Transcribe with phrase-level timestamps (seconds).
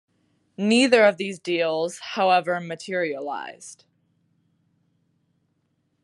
[0.57, 3.85] Neither of these deals, however, materialized.